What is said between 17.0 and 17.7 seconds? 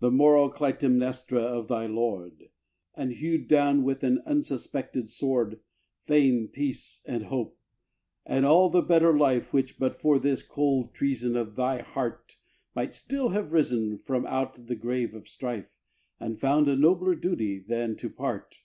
duty